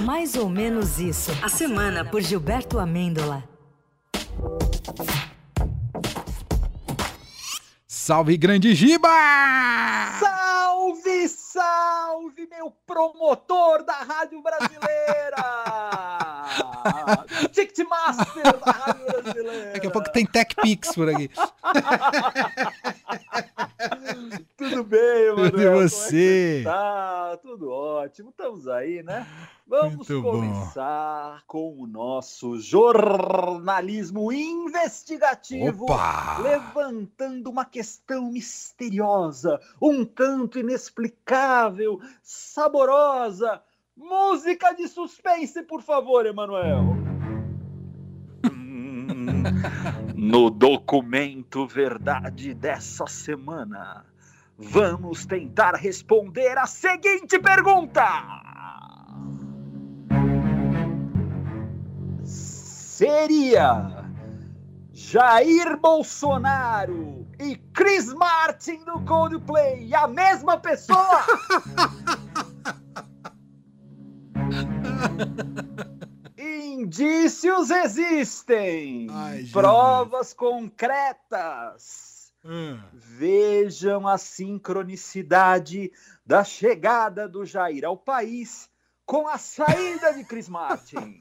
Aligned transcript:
Mais 0.00 0.34
ou 0.34 0.48
menos 0.48 0.98
isso. 0.98 1.30
A 1.42 1.48
semana 1.48 2.04
por 2.04 2.20
Gilberto 2.20 2.78
Amêndola. 2.78 3.44
Salve, 7.86 8.36
grande 8.36 8.74
Giba! 8.74 9.08
Salve, 10.20 11.28
salve, 11.28 12.46
meu 12.50 12.70
promotor 12.86 13.82
da 13.82 13.94
Rádio 13.94 14.42
Brasileira! 14.42 15.44
Ticketmaster 17.50 18.58
da 18.62 18.72
Rádio 18.72 19.06
Brasileira! 19.06 19.72
Daqui 19.72 19.86
a 19.86 19.90
pouco 19.90 20.12
tem 20.12 20.26
Tech 20.26 20.54
Pix 20.56 20.94
por 20.94 21.08
aqui. 21.08 21.30
Tudo 24.70 24.84
bem, 24.84 25.34
mano? 25.34 25.50
Tudo 25.52 25.62
e 25.62 25.68
você? 25.68 26.60
É 26.60 26.64
tá, 26.64 27.38
tudo 27.42 27.70
ótimo. 27.70 28.30
Estamos 28.30 28.66
aí, 28.66 29.02
né? 29.02 29.26
Vamos 29.66 30.08
Muito 30.08 30.22
começar 30.22 31.36
bom. 31.36 31.42
com 31.46 31.82
o 31.82 31.86
nosso 31.86 32.58
jornalismo 32.58 34.32
investigativo, 34.32 35.84
Opa! 35.84 36.38
levantando 36.38 37.50
uma 37.50 37.64
questão 37.64 38.30
misteriosa, 38.30 39.60
um 39.80 40.04
tanto 40.04 40.58
inexplicável, 40.58 42.00
saborosa. 42.22 43.62
Música 43.96 44.72
de 44.72 44.88
suspense, 44.88 45.62
por 45.62 45.82
favor, 45.82 46.26
Emanuel. 46.26 46.96
No 50.16 50.48
documento 50.48 51.66
Verdade 51.66 52.54
dessa 52.54 53.06
semana, 53.06 54.04
vamos 54.58 55.26
tentar 55.26 55.74
responder 55.74 56.56
a 56.58 56.66
seguinte 56.66 57.38
pergunta: 57.38 58.04
Seria 62.24 64.10
Jair 64.92 65.76
Bolsonaro 65.78 67.26
e 67.38 67.56
Chris 67.72 68.12
Martin 68.12 68.84
do 68.84 69.00
Coldplay 69.00 69.92
a 69.94 70.06
mesma 70.06 70.58
pessoa? 70.58 71.24
Indícios 76.38 77.70
existem, 77.70 79.08
Ai, 79.10 79.44
provas 79.50 80.34
concretas. 80.34 82.13
Hum. 82.44 82.78
Vejam 82.92 84.06
a 84.06 84.18
sincronicidade 84.18 85.90
da 86.26 86.44
chegada 86.44 87.26
do 87.26 87.46
Jair 87.46 87.86
ao 87.86 87.96
país 87.96 88.68
com 89.06 89.26
a 89.26 89.38
saída 89.38 90.12
de 90.12 90.24
Chris 90.24 90.48
Martin. 90.48 91.18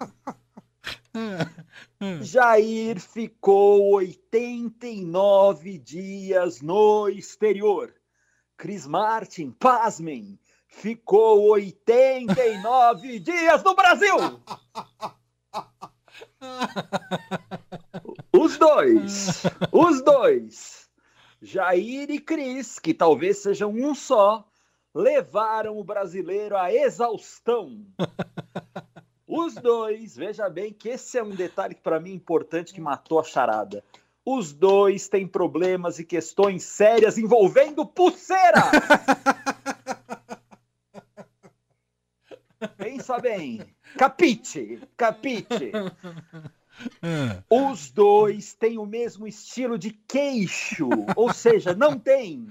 Jair 2.22 3.00
ficou 3.00 3.94
89 3.94 5.78
dias 5.78 6.62
no 6.62 7.08
exterior. 7.08 7.94
Chris 8.58 8.86
Martin, 8.86 9.52
pasmem, 9.52 10.38
ficou 10.68 11.52
89 11.52 13.20
dias 13.20 13.64
no 13.64 13.76
Brasil. 13.76 14.16
Os 18.36 18.58
dois, 18.58 19.44
os 19.72 20.02
dois, 20.02 20.83
Jair 21.44 22.10
e 22.10 22.20
Cris, 22.20 22.80
que 22.80 22.94
talvez 22.94 23.40
sejam 23.40 23.70
um 23.70 23.94
só, 23.94 24.48
levaram 24.96 25.78
o 25.78 25.84
brasileiro 25.84 26.56
à 26.56 26.74
exaustão. 26.74 27.86
Os 29.28 29.56
dois, 29.56 30.16
veja 30.16 30.50
bem 30.50 30.72
que 30.72 30.88
esse 30.88 31.18
é 31.18 31.24
um 31.24 31.36
detalhe 31.36 31.76
que 31.76 31.82
para 31.82 32.00
mim 32.00 32.12
é 32.12 32.16
importante 32.16 32.74
que 32.74 32.80
matou 32.80 33.20
a 33.20 33.24
charada. 33.24 33.84
Os 34.26 34.54
dois 34.54 35.10
têm 35.10 35.28
problemas 35.28 36.00
e 36.00 36.06
questões 36.06 36.64
sérias 36.64 37.18
envolvendo 37.18 37.86
pulseira. 37.86 38.64
Pensa 42.78 43.20
bem. 43.20 43.60
Capite, 43.98 44.80
capite. 44.96 45.74
Os 47.50 47.92
dois 47.92 48.54
têm 48.54 48.78
o 48.78 48.86
mesmo 48.86 49.28
estilo 49.28 49.78
de 49.78 49.92
queixo, 49.92 50.90
ou 51.16 51.34
seja, 51.34 51.74
não 51.76 51.98
tem. 52.00 52.48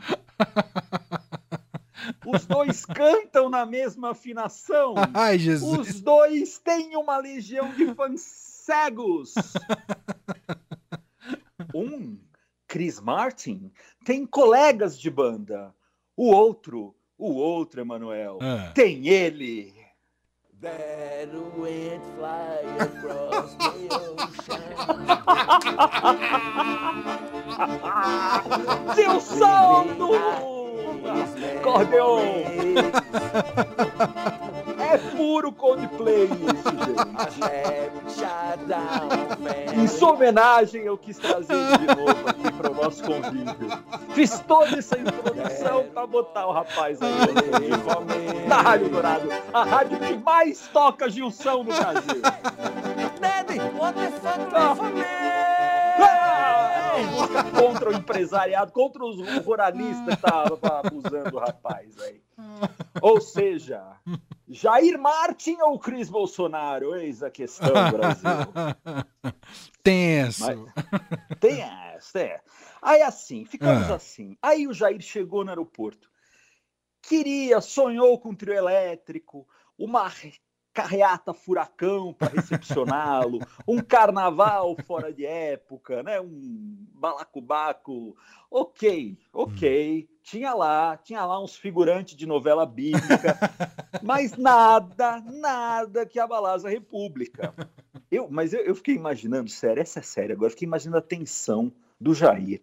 Os 2.27 2.47
dois 2.47 2.85
cantam 2.85 3.49
na 3.49 3.65
mesma 3.65 4.11
afinação. 4.11 4.95
Ai, 5.15 5.39
Jesus. 5.39 5.89
Os 5.89 6.01
dois 6.01 6.59
têm 6.59 6.97
uma 6.97 7.17
legião 7.19 7.73
de 7.75 7.95
fãs 7.95 8.21
cegos. 8.21 9.35
Um, 11.75 12.19
Chris 12.67 13.01
Martin, 13.01 13.71
tem 14.05 14.27
colegas 14.27 14.99
de 14.99 15.11
banda. 15.11 15.75
O 16.17 16.31
outro, 16.33 16.95
o 17.17 17.33
outro, 17.33 17.81
Emanuel, 17.81 18.39
Ah. 18.41 18.73
tem 18.75 19.09
ele. 19.09 19.75
That 20.63 21.29
wind 21.57 22.03
fly 22.17 22.63
across 22.79 23.55
the 23.57 23.89
ocean. 23.91 24.63
Seu 28.95 29.19
saldo! 29.21 30.13
Cordeon! 31.65 32.93
Puro 35.23 35.53
Coldplay 35.53 36.25
isso, 36.35 36.69
gente. 39.71 39.81
Em 39.81 39.87
sua 39.87 40.15
homenagem, 40.15 40.83
eu 40.83 40.99
quis 40.99 41.17
trazer 41.17 41.55
de 41.79 41.87
novo 41.95 42.29
aqui 42.29 42.51
para 42.51 42.73
o 42.73 42.75
nosso 42.75 43.05
convívio. 43.05 43.55
Fiz 44.15 44.41
toda 44.41 44.77
essa 44.77 44.99
introdução 44.99 45.85
para 45.95 46.09
botar 46.09 46.49
o 46.49 46.53
rapaz 46.53 46.99
aí 47.01 47.13
na 48.49 48.63
Rádio 48.63 48.89
Dourado, 48.89 49.29
a 49.55 49.63
rádio 49.63 50.01
que 50.01 50.19
mais 50.19 50.67
toca 50.73 51.09
Gilson 51.09 51.59
no 51.59 51.65
Brasil. 51.73 52.21
Daddy, 53.21 53.61
what 53.79 53.97
the 53.97 54.11
fuck 54.11 54.41
Ah. 56.01 56.97
Ah, 57.35 57.61
contra 57.61 57.91
o 57.91 57.93
empresariado, 57.93 58.73
contra 58.73 59.05
os 59.05 59.21
ruralistas 59.45 60.05
que 60.05 60.15
estavam 60.15 60.59
abusando 60.63 61.31
do 61.31 61.39
rapaz 61.39 61.97
aí. 62.01 62.21
Ou 63.01 63.21
seja, 63.21 63.83
Jair 64.53 64.99
Martin 64.99 65.57
ou 65.61 65.79
Cris 65.79 66.09
Bolsonaro? 66.11 66.95
Eis 66.95 67.23
a 67.23 67.31
questão, 67.31 67.73
Brasil. 67.91 68.29
Tenso. 69.83 70.45
Mas- 70.47 71.95
essa, 71.97 72.21
é. 72.21 72.41
Aí 72.81 73.03
assim, 73.03 73.45
ficamos 73.45 73.91
Ah. 73.91 73.95
assim. 73.95 74.37
Aí 74.43 74.67
o 74.67 74.73
Jair 74.75 75.01
chegou 75.01 75.45
no 75.45 75.51
aeroporto. 75.51 76.11
Queria, 77.01 77.61
sonhou 77.61 78.19
com 78.21 78.31
um 78.31 78.35
trio 78.35 78.55
elétrico, 78.55 79.47
uma 79.77 80.03
carreata 80.73 81.35
furacão 81.35 82.15
para 82.15 82.33
recepcioná-lo, 82.33 83.41
um 83.69 83.81
carnaval 83.83 84.77
fora 84.87 85.13
de 85.13 85.27
época, 85.27 86.03
né? 86.03 86.21
Um 86.21 86.87
balacobaco. 86.95 88.17
Ok, 88.51 89.19
ok. 89.33 90.09
Tinha 90.23 90.55
lá, 90.55 90.97
tinha 90.97 91.25
lá 91.25 91.43
uns 91.43 91.57
figurantes 91.57 92.17
de 92.17 92.27
novela 92.27 92.65
bíblica, 92.65 93.39
mas 94.03 94.37
nada, 94.37 95.21
nada 95.21 96.07
que 96.07 96.19
abalasse 96.19 96.67
a 96.67 96.71
República. 96.71 97.55
Eu, 98.11 98.29
mas 98.31 98.53
eu, 98.53 98.61
eu 98.61 98.75
fiquei 98.75 98.95
imaginando, 98.95 99.51
sério, 99.51 99.81
essa 99.81 99.99
é 99.99 100.03
sério 100.03 100.35
agora, 100.35 100.47
eu 100.47 100.51
fiquei 100.53 100.67
imaginando 100.67 100.99
a 100.99 101.03
tensão 101.03 101.73
do 102.01 102.15
Jair. 102.15 102.61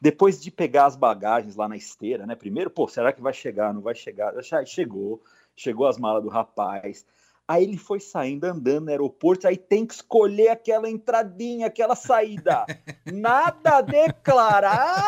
Depois 0.00 0.40
de 0.40 0.50
pegar 0.50 0.86
as 0.86 0.96
bagagens 0.96 1.56
lá 1.56 1.68
na 1.68 1.76
esteira, 1.76 2.26
né? 2.26 2.34
Primeiro, 2.34 2.70
pô, 2.70 2.88
será 2.88 3.12
que 3.12 3.20
vai 3.20 3.32
chegar? 3.32 3.74
Não 3.74 3.82
vai 3.82 3.94
chegar? 3.94 4.34
Já 4.42 4.64
chegou, 4.64 5.22
chegou 5.54 5.86
as 5.86 5.98
malas 5.98 6.22
do 6.22 6.28
rapaz. 6.28 7.04
Aí 7.50 7.64
ele 7.64 7.76
foi 7.76 7.98
saindo, 7.98 8.44
andando 8.44 8.84
no 8.84 8.90
aeroporto, 8.92 9.48
aí 9.48 9.56
tem 9.56 9.84
que 9.84 9.94
escolher 9.94 10.50
aquela 10.50 10.88
entradinha, 10.88 11.66
aquela 11.66 11.96
saída. 11.96 12.64
Nada 13.12 13.78
a 13.78 13.80
declarar. 13.80 15.02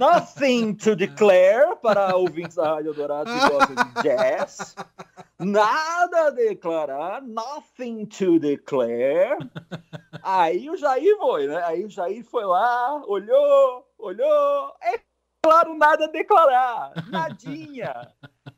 Nothing 0.00 0.76
to 0.76 0.96
declare 0.96 1.76
para 1.76 2.16
ouvintes 2.16 2.56
da 2.56 2.76
Rádio 2.76 2.94
Dourado 2.94 3.30
que 3.30 3.50
gostam 3.50 3.76
de 3.84 4.02
jazz. 4.02 4.74
Nada 5.38 6.28
a 6.28 6.30
declarar, 6.30 7.20
nothing 7.20 8.06
to 8.06 8.38
declare. 8.38 9.36
Aí 10.22 10.70
o 10.70 10.76
Jair 10.78 11.18
foi, 11.18 11.48
né? 11.48 11.62
Aí 11.64 11.84
o 11.84 11.90
Jair 11.90 12.24
foi 12.24 12.46
lá, 12.46 13.04
olhou, 13.06 13.86
olhou. 13.98 14.74
É 14.82 14.98
claro, 15.44 15.76
nada 15.76 16.06
a 16.06 16.08
declarar, 16.08 16.92
nadinha. 17.10 17.92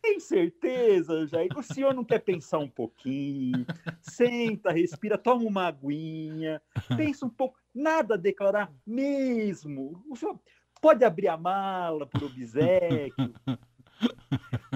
Tem 0.00 0.20
certeza, 0.20 1.26
Jair? 1.26 1.50
O 1.56 1.62
senhor 1.62 1.92
não 1.92 2.04
quer 2.04 2.20
pensar 2.20 2.58
um 2.58 2.68
pouquinho? 2.68 3.66
Senta, 4.00 4.70
respira, 4.70 5.18
toma 5.18 5.42
uma 5.42 5.66
aguinha, 5.66 6.62
pensa 6.96 7.26
um 7.26 7.28
pouco. 7.28 7.58
Nada 7.74 8.14
a 8.14 8.16
declarar 8.16 8.72
mesmo. 8.86 10.00
O 10.08 10.14
senhor 10.14 10.38
pode 10.80 11.04
abrir 11.04 11.26
a 11.26 11.36
mala 11.36 12.06
por 12.06 12.22
obsequio. 12.22 13.34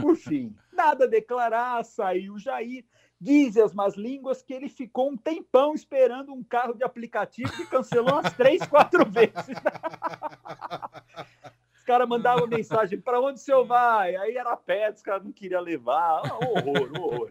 Por 0.00 0.16
fim, 0.16 0.56
nada 0.72 1.04
a 1.04 1.08
declarar, 1.08 1.84
saiu 1.84 2.38
Jair. 2.38 2.84
Dizem 3.20 3.62
as 3.62 3.74
más 3.74 3.96
línguas 3.96 4.42
que 4.42 4.54
ele 4.54 4.68
ficou 4.68 5.10
um 5.10 5.16
tempão 5.16 5.74
esperando 5.74 6.32
um 6.32 6.42
carro 6.42 6.72
de 6.72 6.82
aplicativo 6.82 7.52
que 7.52 7.66
cancelou 7.66 8.14
umas 8.14 8.32
três, 8.32 8.66
quatro 8.66 9.08
vezes. 9.08 9.34
Caras 11.90 12.08
mandavam 12.08 12.46
mensagem: 12.46 13.00
para 13.00 13.20
onde 13.20 13.40
o 13.40 13.42
senhor 13.42 13.64
vai? 13.64 14.14
Aí 14.14 14.36
era 14.36 14.56
perto, 14.56 14.98
os 14.98 15.02
caras 15.02 15.24
não 15.24 15.32
queriam 15.32 15.60
levar. 15.60 16.22
Ah, 16.24 16.38
horror, 16.46 16.88
horror. 17.00 17.30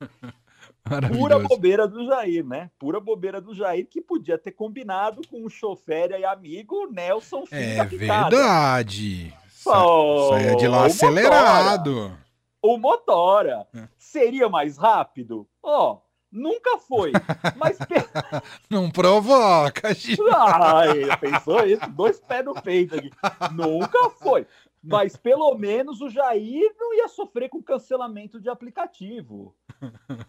Pura 1.16 1.40
bobeira 1.40 1.88
do 1.88 2.06
Jair, 2.06 2.44
né? 2.46 2.70
Pura 2.78 3.00
bobeira 3.00 3.40
do 3.40 3.52
Jair, 3.52 3.84
que 3.88 4.00
podia 4.00 4.38
ter 4.38 4.52
combinado 4.52 5.22
com 5.28 5.44
o 5.44 5.50
chofer 5.50 6.12
e 6.12 6.24
amigo 6.24 6.86
Nelson 6.86 7.42
É 7.50 7.84
verdade. 7.84 9.34
Sa- 9.48 9.84
Oh, 9.84 10.30
Saia 10.30 10.54
de 10.56 10.68
lá 10.68 10.82
o 10.82 10.84
acelerado. 10.84 12.16
O 12.60 12.76
Motora 12.78 13.66
É. 13.74 13.88
seria 13.98 14.48
mais 14.48 14.76
rápido? 14.76 15.48
Ó, 15.62 15.98
nunca 16.32 16.78
foi. 16.78 17.12
Mas 17.56 17.78
Não 18.70 18.90
provoca, 18.90 19.94
Gil. 19.94 20.26
Ai, 20.34 21.16
pensou 21.20 21.64
isso? 21.66 21.88
Dois 21.90 22.18
pés 22.20 22.44
no 22.44 22.54
peito 22.54 22.96
aqui. 22.96 23.10
Nunca 23.52 24.10
foi. 24.10 24.46
Mas 24.82 25.16
pelo 25.16 25.54
menos 25.56 26.00
o 26.00 26.08
Jair 26.10 26.74
não 26.76 26.92
ia 26.92 27.06
sofrer 27.06 27.48
com 27.48 27.62
cancelamento 27.62 28.40
de 28.40 28.48
aplicativo. 28.48 29.54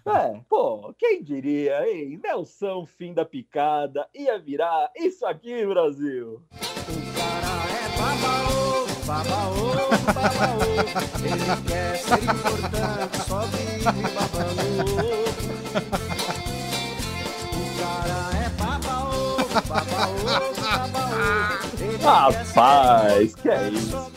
É, 0.06 0.40
pô, 0.48 0.94
quem 0.98 1.24
diria, 1.24 1.90
hein? 1.90 2.20
Nelson, 2.24 2.86
fim 2.86 3.14
da 3.14 3.26
picada, 3.26 4.08
ia 4.14 4.38
virar 4.38 4.92
isso 4.96 5.26
aqui, 5.26 5.66
Brasil. 5.66 6.44
O 6.44 7.14
cara 7.18 7.64
é 7.74 7.90
babaô, 7.98 8.86
babaô, 9.06 9.72
babaô. 10.14 10.64
Ele 11.24 11.68
quer 11.68 11.96
ser 11.98 12.24
importante, 12.24 13.18
só 13.28 13.40
vive 13.42 14.02
babaô, 14.14 15.03
Rapaz, 22.04 23.36
que 23.36 23.50
é 23.50 23.70
isso? 23.70 24.12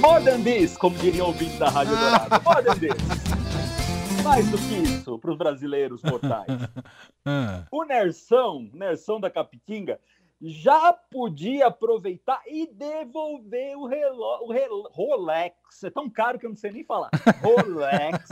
More 0.00 0.24
than 0.24 0.42
this, 0.42 0.76
como 0.76 0.96
diria 0.98 1.24
o 1.24 1.28
ouvinte 1.28 1.56
da 1.58 1.68
Rádio 1.68 1.96
Dourado. 1.96 2.42
More 2.44 2.62
than 2.64 2.78
this. 2.78 4.22
Mais 4.24 4.48
do 4.50 4.56
que 4.58 4.74
isso, 4.76 5.18
para 5.18 5.30
os 5.30 5.36
brasileiros 5.38 6.02
mortais. 6.02 6.46
O 7.70 7.84
Nersão, 7.84 8.70
Nersão 8.72 9.20
da 9.20 9.28
Capitinga, 9.30 10.00
já 10.40 10.94
podia 10.94 11.66
aproveitar 11.66 12.40
e 12.46 12.66
devolver 12.66 13.76
o, 13.76 13.86
relo, 13.86 14.22
o 14.46 14.50
relo- 14.50 14.88
Rolex. 14.92 15.54
É 15.84 15.90
tão 15.90 16.08
caro 16.08 16.38
que 16.38 16.46
eu 16.46 16.50
não 16.50 16.56
sei 16.56 16.70
nem 16.72 16.84
falar. 16.84 17.10
Rolex. 17.44 18.30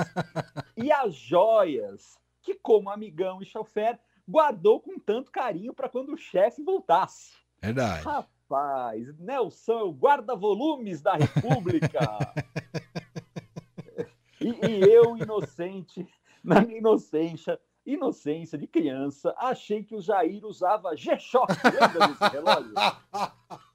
E 0.76 0.92
as 0.92 1.14
joias, 1.14 2.18
que 2.42 2.54
como 2.54 2.90
amigão 2.90 3.40
e 3.40 3.46
chofer, 3.46 3.98
guardou 4.28 4.80
com 4.80 4.98
tanto 4.98 5.30
carinho 5.30 5.72
para 5.72 5.88
quando 5.88 6.12
o 6.12 6.16
chefe 6.16 6.62
voltasse. 6.62 7.32
verdade. 7.60 8.04
Rapaz, 8.04 9.18
Nelson 9.18 9.78
é 9.78 9.84
o 9.84 9.92
guarda-volumes 9.92 11.00
da 11.00 11.14
República. 11.14 12.00
e, 14.40 14.48
e 14.48 14.82
eu, 14.82 15.16
inocente, 15.16 16.06
na 16.44 16.60
minha 16.60 16.78
inocência, 16.78 17.58
inocência 17.84 18.58
de 18.58 18.66
criança, 18.66 19.34
achei 19.38 19.82
que 19.82 19.94
o 19.94 20.00
Jair 20.00 20.44
usava 20.44 20.96
G-Shock. 20.96 21.52
Lembra 21.64 22.08
desse 22.08 22.32
relógio? 22.32 22.74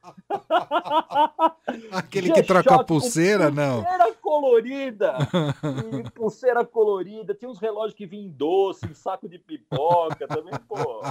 Aquele 1.91 2.33
que 2.33 2.43
troca 2.43 2.75
a 2.75 2.83
pulseira, 2.83 3.49
não. 3.49 3.83
Pulseira 3.83 4.13
colorida. 4.31 5.17
E 5.99 6.09
pulseira 6.11 6.65
colorida. 6.65 7.33
Tinha 7.33 7.49
uns 7.51 7.59
relógios 7.59 7.93
que 7.93 8.05
vinham 8.05 8.27
em 8.27 8.31
doce, 8.31 8.85
em 8.85 8.93
saco 8.93 9.27
de 9.27 9.37
pipoca 9.37 10.27
também, 10.27 10.53
pô. 10.67 11.01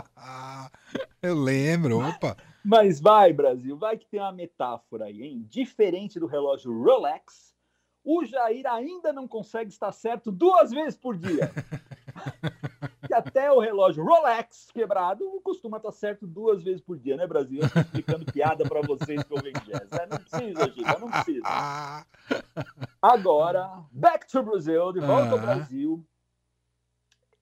Eu 1.21 1.35
lembro, 1.35 1.99
opa. 1.99 2.37
Mas 2.65 3.01
vai, 3.01 3.33
Brasil, 3.33 3.77
vai 3.77 3.99
que 3.99 4.07
tem 4.07 4.21
uma 4.21 4.33
metáfora 4.33 5.07
aí, 5.07 5.23
hein? 5.23 5.47
Diferente 5.49 6.19
do 6.19 6.27
relógio 6.27 6.73
Rolex, 6.73 7.55
o 8.03 8.25
Jair 8.25 8.67
ainda 8.67 9.13
não 9.13 9.29
consegue 9.29 9.71
estar 9.71 9.93
certo 9.93 10.33
duas 10.33 10.71
vezes 10.71 10.97
por 10.97 11.17
dia. 11.17 11.51
que 13.11 13.15
até 13.15 13.51
o 13.51 13.59
relógio 13.59 14.05
Rolex 14.05 14.69
quebrado 14.73 15.25
costuma 15.43 15.79
estar 15.79 15.91
certo 15.91 16.29
duas 16.29 16.62
vezes 16.62 16.81
por 16.81 16.97
dia, 16.97 17.17
né, 17.17 17.27
Brasil? 17.27 17.59
Eu 17.61 17.69
tô 17.69 17.81
explicando 17.81 18.25
piada 18.25 18.62
para 18.69 18.81
vocês 18.83 19.21
que 19.25 19.35
ouvem 19.35 19.53
jazz. 19.67 19.91
né? 19.91 20.07
Não 20.09 20.19
precisa, 20.19 20.71
Giga, 20.71 20.99
não 21.01 21.11
precisa. 21.11 21.43
Agora, 23.03 23.83
back 23.91 24.29
to 24.31 24.45
Brazil, 24.45 24.93
de 24.93 25.01
volta 25.01 25.31
ao 25.33 25.39
Ah. 25.39 25.41
Brasil. 25.41 26.07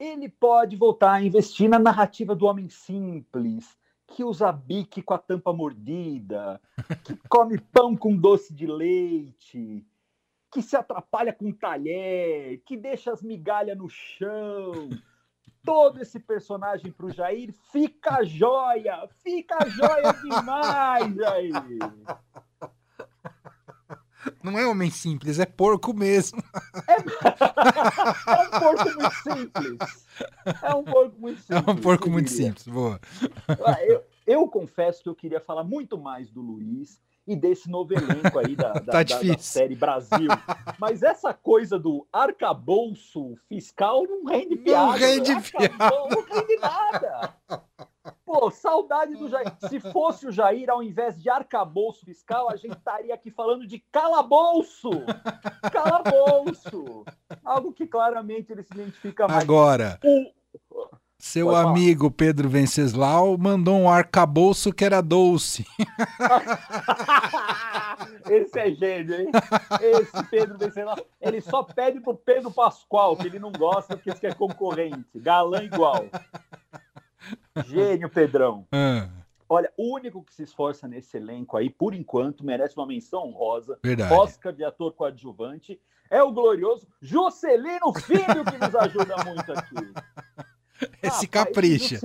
Ele 0.01 0.29
pode 0.31 0.75
voltar 0.75 1.13
a 1.13 1.23
investir 1.23 1.69
na 1.69 1.79
narrativa 1.79 2.35
do 2.35 2.47
homem 2.47 2.71
simples, 2.71 3.77
que 4.07 4.25
usa 4.25 4.51
bique 4.51 5.03
com 5.03 5.13
a 5.13 5.19
tampa 5.19 5.53
mordida, 5.53 6.59
que 7.05 7.15
come 7.29 7.59
pão 7.61 7.95
com 7.95 8.17
doce 8.17 8.55
de 8.55 8.67
leite, 8.67 9.85
que 10.51 10.63
se 10.63 10.77
atrapalha 10.77 11.31
com 11.33 11.53
talher, 11.53 12.63
que 12.65 12.75
deixa 12.75 13.13
as 13.13 13.23
migalhas 13.23 13.77
no 13.77 13.87
chão. 13.89 14.89
Todo 15.69 16.01
esse 16.01 16.19
personagem 16.19 16.91
pro 16.91 17.11
Jair 17.13 17.53
fica 17.71 18.25
joia, 18.25 19.07
fica 19.23 19.59
joia 19.69 20.13
demais, 20.15 21.15
Jair. 21.15 21.53
não 24.43 24.59
é 24.59 24.67
homem 24.67 24.91
simples, 24.91 25.39
é 25.39 25.45
porco 25.45 25.93
mesmo. 25.93 26.43
É 26.87 28.41
um 28.43 28.51
porco 28.61 28.85
muito 28.99 29.15
simples. 29.23 30.07
É 30.63 30.75
um 30.75 30.85
porco 30.85 31.21
muito 31.21 31.41
simples. 31.41 31.67
É 31.67 31.71
um 31.71 31.77
porco 31.77 32.11
muito 32.11 32.31
simples, 32.31 32.67
boa. 32.67 32.99
Ah, 33.67 33.85
Eu, 33.85 34.05
eu 34.27 34.49
confesso 34.49 35.03
que 35.03 35.09
eu 35.09 35.15
queria 35.15 35.41
falar 35.41 35.65
muito 35.65 35.99
mais 35.99 36.31
do 36.31 36.41
Luiz 36.41 36.99
e 37.29 37.37
desse 37.37 37.71
novo 37.71 37.93
elenco 37.93 38.39
aí 38.39 38.57
da, 38.57 38.73
da, 38.81 38.93
Tá 38.93 39.03
da- 39.03 39.23
da 39.23 39.39
série 39.39 39.77
Brasil. 39.77 40.29
Mas 40.79 41.03
essa 41.03 41.33
coisa 41.35 41.79
do 41.79 42.07
arcabouço 42.13 43.37
fiscal 43.49 44.05
não 44.05 44.25
rende 44.25 44.57
piada. 44.57 44.93
rende 44.97 45.31
Arcabou- 45.33 46.09
Não 46.11 46.23
rende 46.25 46.57
nada. 46.57 47.35
Pô, 48.25 48.51
saudade 48.51 49.15
do 49.15 49.29
Jair. 49.29 49.53
Se 49.69 49.79
fosse 49.81 50.27
o 50.27 50.33
Jair, 50.33 50.71
ao 50.71 50.83
invés 50.83 51.21
de 51.21 51.29
arcabouço 51.29 52.05
fiscal, 52.07 52.51
a 52.51 52.57
gente 52.57 52.77
estaria 52.77 53.15
aqui 53.15 53.31
falando 53.31 53.67
de 53.67 53.79
calabouço. 53.93 54.91
Calabouço. 55.71 57.05
Algo 57.45 57.73
que 57.73 57.87
claramente 57.87 58.53
ele 58.53 58.63
se 58.63 58.73
identifica 58.75 59.27
mais. 59.29 59.43
Agora, 59.43 59.99
O- 60.05 60.31
seu 61.21 61.47
Pode 61.47 61.57
falar. 61.59 61.71
amigo 61.71 62.11
Pedro 62.11 62.49
Venceslau 62.49 63.37
mandou 63.37 63.77
um 63.77 63.91
arcabouço 63.91 64.73
que 64.73 64.85
era 64.85 65.01
doce. 65.01 65.67
Esse 68.31 68.59
é 68.59 68.71
gênio, 68.71 69.21
hein? 69.23 69.31
Esse 69.81 70.23
Pedro 70.31 70.59
Venceslau. 70.59 70.97
Ele 71.21 71.41
só 71.41 71.63
pede 71.63 72.01
pro 72.01 72.15
Pedro 72.15 72.51
Pascoal, 72.53 73.17
que 73.17 73.27
ele 73.27 73.39
não 73.39 73.53
gosta 73.53 73.97
porque 73.97 74.11
esse 74.11 74.21
que 74.21 74.27
é 74.27 74.35
concorrente. 74.35 75.05
Galã 75.17 75.63
igual. 75.63 76.05
Gênio, 77.67 78.09
Pedrão. 78.09 78.67
Ah, 78.73 79.09
Olha, 79.51 79.73
o 79.79 79.95
único 79.95 80.23
que 80.23 80.35
se 80.35 80.43
esforça 80.43 80.87
nesse 80.87 81.17
elenco 81.17 81.57
aí, 81.57 81.71
por 81.71 81.95
enquanto, 81.95 82.45
merece 82.45 82.77
uma 82.77 82.87
menção 82.87 83.27
honrosa. 83.27 83.79
verdade. 83.83 84.13
Oscar 84.13 84.53
de 84.53 84.63
ator 84.63 84.93
coadjuvante. 84.93 85.81
É 86.11 86.23
o 86.23 86.33
glorioso 86.33 86.87
Juscelino 87.03 87.93
Filho 88.03 88.45
que 88.45 88.57
nos 88.59 88.75
ajuda 88.75 89.17
muito 89.25 89.53
aqui. 89.53 89.75
Esse 91.03 91.27
Rapaz, 91.27 91.31
capricha. 91.31 92.01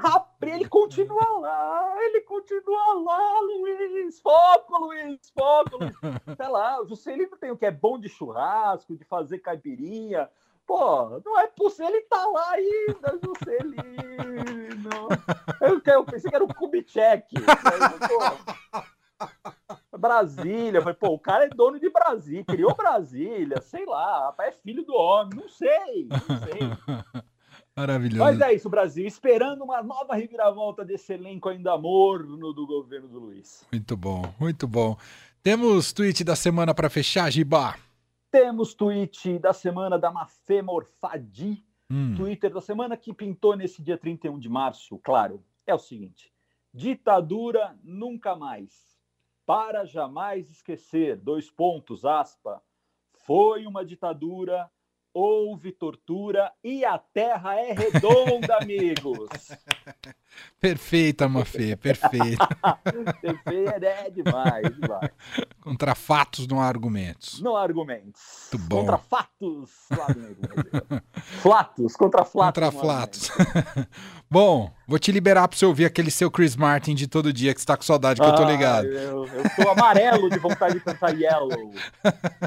Rapaz, 0.00 0.52
ele 0.54 0.68
continua 0.68 1.38
lá, 1.38 1.94
ele 2.04 2.20
continua 2.22 2.94
lá, 3.02 3.40
Luiz. 3.40 4.20
Foco, 4.20 4.78
Luiz, 4.78 5.30
foco, 5.30 5.78
Luiz. 5.78 5.94
Sei 6.36 6.48
lá, 6.48 6.80
o 6.80 6.86
Juscelino 6.86 7.36
tem 7.36 7.50
o 7.50 7.56
que 7.56 7.66
é 7.66 7.70
bom 7.70 7.98
de 7.98 8.08
churrasco, 8.08 8.96
de 8.96 9.04
fazer 9.04 9.38
caipirinha. 9.38 10.28
Pô, 10.66 11.20
não 11.24 11.38
é 11.38 11.46
possível, 11.46 11.88
ele 11.88 12.00
tá 12.02 12.26
lá 12.26 12.50
ainda, 12.52 13.20
Juscelino. 13.22 15.08
Eu, 15.60 15.80
eu 15.84 16.04
pensei 16.04 16.30
que 16.30 16.36
era 16.36 16.44
o 16.44 16.54
Kubitschek. 16.54 17.34
Brasília, 19.96 20.80
falei, 20.80 20.96
pô, 20.96 21.08
o 21.08 21.18
cara 21.18 21.46
é 21.46 21.48
dono 21.48 21.80
de 21.80 21.88
Brasília, 21.88 22.44
criou 22.44 22.74
Brasília, 22.74 23.60
sei 23.62 23.86
lá, 23.86 24.26
rapaz, 24.26 24.54
é 24.54 24.58
filho 24.58 24.84
do 24.84 24.94
homem, 24.94 25.40
não 25.40 25.48
sei, 25.48 26.08
não 26.08 26.38
sei. 26.38 27.22
Maravilhoso. 27.76 28.18
Mas 28.24 28.40
é 28.40 28.54
isso, 28.54 28.70
Brasil, 28.70 29.06
esperando 29.06 29.62
uma 29.62 29.82
nova 29.82 30.14
reviravolta 30.14 30.84
desse 30.84 31.12
elenco 31.12 31.48
ainda 31.48 31.76
morno 31.76 32.52
do 32.52 32.66
governo 32.66 33.06
do 33.08 33.18
Luiz. 33.18 33.66
Muito 33.70 33.96
bom, 33.96 34.22
muito 34.40 34.66
bom. 34.66 34.96
Temos 35.42 35.92
tweet 35.92 36.24
da 36.24 36.34
semana 36.34 36.74
para 36.74 36.88
fechar, 36.88 37.30
Giba. 37.30 37.74
Temos 38.30 38.74
tweet 38.74 39.38
da 39.38 39.52
semana 39.52 39.98
da 39.98 40.10
Mafê 40.10 40.62
Morfadi, 40.62 41.62
Hum, 41.88 42.16
Twitter 42.16 42.52
da 42.52 42.60
semana 42.60 42.96
que 42.96 43.14
pintou 43.14 43.54
nesse 43.54 43.80
dia 43.80 43.96
31 43.96 44.40
de 44.40 44.48
março, 44.48 44.98
claro, 44.98 45.40
é 45.64 45.72
o 45.72 45.78
seguinte: 45.78 46.32
ditadura 46.74 47.78
nunca 47.84 48.34
mais. 48.34 48.96
para 49.46 49.84
jamais 49.84 50.50
esquecer, 50.50 51.16
dois 51.16 51.48
pontos, 51.48 52.04
aspa, 52.04 52.60
foi 53.24 53.64
uma 53.64 53.84
ditadura, 53.84 54.68
houve 55.18 55.72
tortura 55.72 56.52
e 56.62 56.84
a 56.84 56.98
terra 56.98 57.58
é 57.58 57.72
redonda, 57.72 58.58
amigos. 58.58 59.48
Perfeita, 60.60 61.28
Mafê, 61.28 61.76
perfeita. 61.76 62.48
Perfeita 63.20 63.86
é 63.86 64.10
demais, 64.10 64.62
demais. 64.74 65.10
Contra 65.60 65.94
fatos 65.94 66.46
não 66.46 66.60
há 66.60 66.66
argumentos. 66.66 67.40
Não 67.40 67.56
há 67.56 67.62
argumentos. 67.62 68.48
Muito 68.52 68.66
bom. 68.68 68.80
Contra 68.80 68.98
fatos. 68.98 69.70
Flatos, 71.42 71.96
contra 71.96 72.24
flatos. 72.24 72.54
Contra 72.54 72.70
flatos. 72.72 73.30
Bom, 74.28 74.72
vou 74.88 74.98
te 74.98 75.12
liberar 75.12 75.46
pra 75.46 75.56
você 75.56 75.64
ouvir 75.64 75.84
aquele 75.84 76.10
seu 76.10 76.28
Chris 76.30 76.56
Martin 76.56 76.96
de 76.96 77.06
todo 77.06 77.32
dia 77.32 77.54
que 77.54 77.60
você 77.60 77.66
tá 77.66 77.76
com 77.76 77.84
saudade, 77.84 78.20
que 78.20 78.26
eu 78.26 78.34
tô 78.34 78.42
Ah, 78.42 78.50
ligado. 78.50 78.86
eu, 78.86 79.24
eu 79.24 79.44
tô 79.54 79.70
amarelo 79.70 80.28
de 80.28 80.38
vontade 80.40 80.74
de 80.74 80.80
cantar 80.80 81.14
Yellow. 81.16 81.72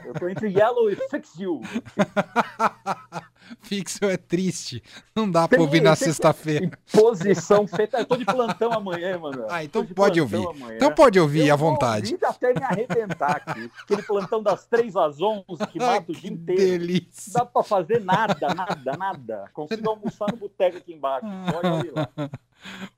Eu 0.06 0.14
tô 0.20 0.28
entre 0.28 0.50
Yellow 0.50 0.90
e 0.92 0.96
Fix 1.10 1.40
You. 1.40 1.62
Fixo 3.62 4.06
é 4.06 4.18
triste. 4.18 4.82
Não 5.16 5.30
dá 5.30 5.48
pra 5.48 5.60
ouvir 5.62 5.82
na 5.82 5.96
sexta-feira. 5.96 6.72
Posição 6.92 7.68
feita. 7.68 7.98
Eu 8.00 8.06
tô 8.06 8.16
de 8.16 8.26
plantão 8.26 8.72
amanhã, 8.72 9.18
mano. 9.18 9.46
Ah, 9.50 9.64
então 9.64 9.86
pode 9.86 10.20
ouvir. 10.22 10.46
amanhã. 10.48 10.76
Então 10.76 10.92
pode 10.92 11.20
ouvir 11.20 11.48
Eu 11.48 11.54
à 11.54 11.58
vou 11.58 11.72
vontade. 11.72 12.14
ouvir 12.14 12.26
até 12.26 12.54
me 12.54 12.64
arrebentar 12.64 13.42
aqui. 13.46 13.72
Aquele 13.84 14.04
plantão 14.04 14.42
das 14.42 14.66
3 14.66 14.96
às 14.96 15.22
11 15.22 15.44
que 15.72 15.80
mata 15.80 16.12
o 16.12 16.16
que 16.16 16.22
dia 16.22 16.32
inteiro. 16.32 16.62
delícia. 16.62 17.32
Não 17.34 17.34
dá 17.34 17.46
pra 17.46 17.64
fazer 17.64 18.04
nada, 18.04 18.54
nada, 18.54 18.98
nada. 18.98 19.46
Consigo 19.54 19.90
almoçar 19.90 20.32
no 20.32 20.38
boteco 20.38 20.78
aqui 20.78 20.94
embaixo. 20.94 21.26
Olha 21.56 21.80
ali 21.80 21.92
lá. 21.92 22.10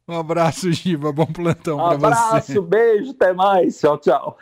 Um 0.07 0.17
abraço, 0.17 0.71
Giba. 0.71 1.11
Bom 1.13 1.27
plantão 1.27 1.77
pra 1.77 1.89
você. 1.89 2.05
Abraço, 2.07 2.61
beijo, 2.63 3.11
até 3.11 3.31
mais. 3.31 3.79
Tchau, 3.79 3.95
tchau. 3.99 4.37